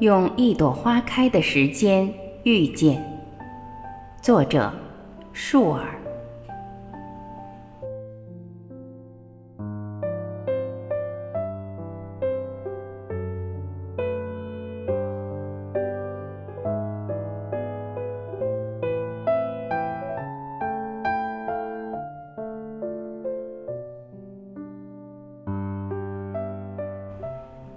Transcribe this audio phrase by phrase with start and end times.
[0.00, 2.12] 用一朵花开的时间
[2.42, 3.02] 遇见。
[4.20, 4.70] 作者：
[5.32, 5.96] 树儿。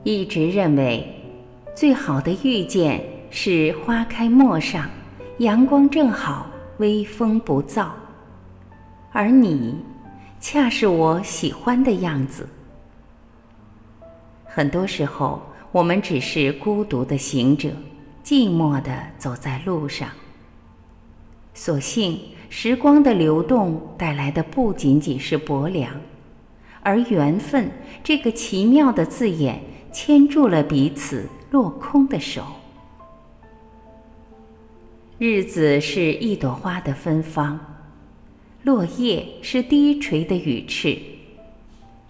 [0.04, 1.06] 一直认为，
[1.80, 4.90] 最好的遇见是花开陌上，
[5.38, 6.46] 阳光正好，
[6.80, 7.88] 微风不燥。
[9.14, 9.78] 而你，
[10.42, 12.46] 恰是我喜欢的样子。
[14.44, 17.70] 很多时候，我们只是孤独的行者，
[18.26, 20.10] 寂寞的走在路上。
[21.54, 22.20] 所幸，
[22.50, 25.90] 时光的流动带来的不仅仅是薄凉，
[26.82, 27.72] 而缘分
[28.04, 29.62] 这个奇妙的字眼。
[29.92, 32.44] 牵住了彼此落空的手。
[35.18, 37.60] 日子是一朵花的芬芳，
[38.64, 40.98] 落叶是低垂的羽翅，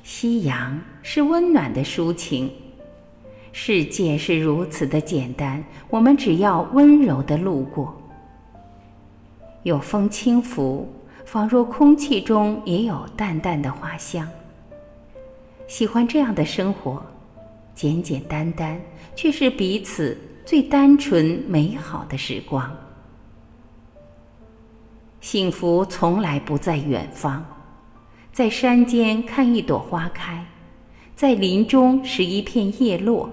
[0.03, 2.51] 夕阳是温暖的抒情。
[3.51, 7.95] 世界是如此的简单，我们只要温柔的路过。
[9.63, 10.87] 有风轻拂，
[11.25, 14.27] 仿若空气中也有淡淡的花香。
[15.67, 17.03] 喜欢这样的生活。
[17.79, 18.77] 简简单单，
[19.15, 22.69] 却是彼此最单纯美好的时光。
[25.21, 27.41] 幸福从来不在远方，
[28.33, 30.45] 在山间看一朵花开，
[31.15, 33.29] 在林中拾一片叶落。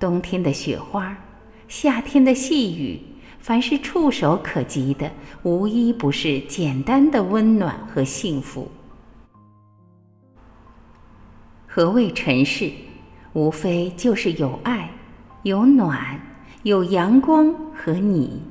[0.00, 1.16] 冬天的雪花，
[1.68, 3.00] 夏天的细雨，
[3.38, 5.08] 凡是触手可及的，
[5.44, 8.68] 无一不是简单的温暖和幸福。
[11.68, 12.68] 何谓尘世？
[13.32, 14.90] 无非就是有爱、
[15.42, 16.20] 有暖、
[16.64, 18.42] 有阳光和你。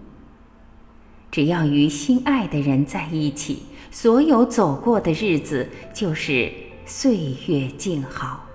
[1.32, 6.52] 只要与心爱的人在一起，所有走过的日子就是
[6.86, 8.46] 岁月静好。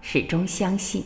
[0.00, 1.04] 始终相信，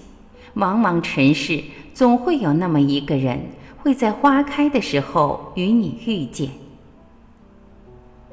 [0.57, 3.41] 茫茫尘世，总会有那么一个人，
[3.77, 6.49] 会在花开的时候与你遇见。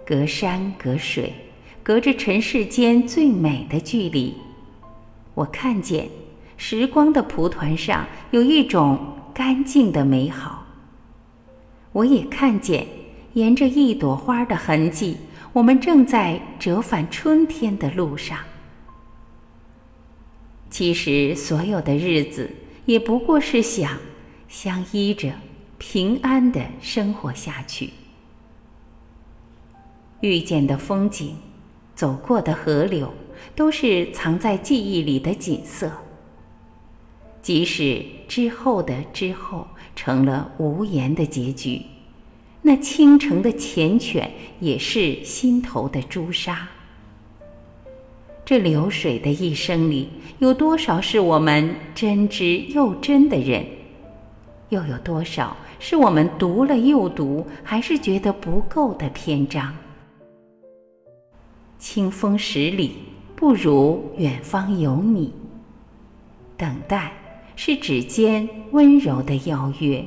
[0.05, 1.33] 隔山隔水，
[1.83, 4.33] 隔着尘世间最美的距离。
[5.35, 6.09] 我看见
[6.57, 10.65] 时光的蒲团上有一种干净的美好。
[11.91, 12.87] 我也看见
[13.33, 15.17] 沿着一朵花的痕迹，
[15.53, 18.39] 我们正在折返春天的路上。
[20.69, 22.49] 其实，所有的日子
[22.85, 23.97] 也不过是想
[24.49, 25.31] 相依着，
[25.77, 27.91] 平安的生活下去。
[30.21, 31.35] 遇见的风景，
[31.93, 33.13] 走过的河流。
[33.55, 35.91] 都是藏在记忆里的景色，
[37.41, 41.81] 即使之后的之后成了无言的结局，
[42.61, 44.27] 那倾城的缱绻
[44.59, 46.67] 也是心头的朱砂。
[48.43, 53.65] 这流水的一生里，有多少是我们真知又真的人？
[54.69, 59.75] 又有多少是我们读了又读，还是觉得不够的篇章？
[61.79, 62.95] 清风十里。
[63.45, 65.31] 不如远方有你。
[66.57, 67.13] 等待
[67.55, 70.03] 是指尖温柔的邀约。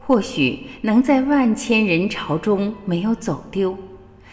[0.00, 3.78] 或许能在万千人潮中没有走丢，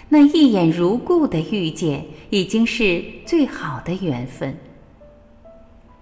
[0.10, 4.58] 那一眼如故的遇见，已经是最好的缘分。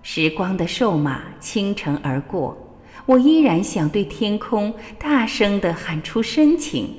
[0.01, 2.57] 时光的瘦马倾城而过，
[3.06, 6.95] 我依然想对天空大声地喊出深情。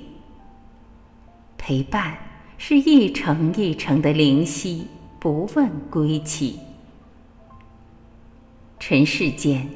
[1.57, 2.19] 陪伴。
[2.65, 4.87] 是一程一程的灵犀，
[5.19, 6.61] 不问归期。
[8.79, 9.69] 尘世间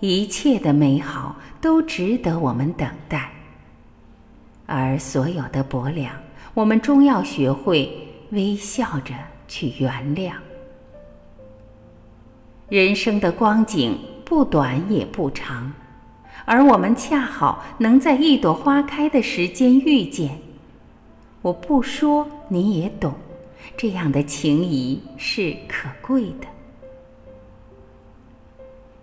[0.00, 3.30] 一切的美好都值得我们等待，
[4.66, 6.14] 而所有的薄凉，
[6.52, 7.90] 我们终要学会
[8.32, 9.14] 微笑着
[9.48, 10.34] 去原谅。
[12.68, 15.72] 人生的光景不短也不长，
[16.44, 20.43] 而我们恰好能在一朵花开的时间遇见。
[21.44, 23.12] 我不说你也懂，
[23.76, 26.46] 这样的情谊是可贵的。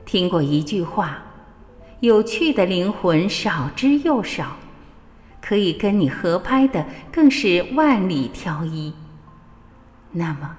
[0.06, 1.22] 听过一句话：
[2.00, 4.58] 有趣的灵魂少之又少，
[5.40, 8.92] 可以跟你合拍的更是万里挑一。
[10.12, 10.58] 那么，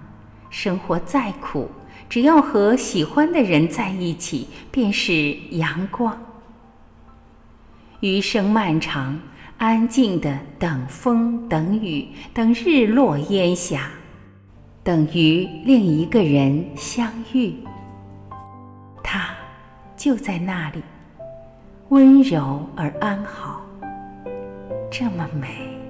[0.51, 1.69] 生活再苦，
[2.09, 6.17] 只要和喜欢的人在一起，便是阳光。
[7.99, 9.19] 余生漫长。
[9.59, 13.89] 安静的等风，等雨，等日落烟霞，
[14.83, 17.55] 等于另一个人相遇。
[19.03, 19.31] 他
[19.97, 20.83] 就在那里，
[21.91, 23.61] 温柔而安好，
[24.91, 25.82] 这么美。